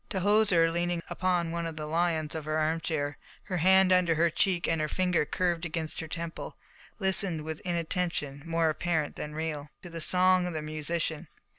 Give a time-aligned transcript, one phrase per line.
[0.09, 4.67] Tahoser, leaning upon one of the lions of her armchair, her hand under her cheek
[4.67, 6.57] and her finger curved against her temple,
[6.97, 11.27] listened with inattention more apparent than real, to the song of the musician.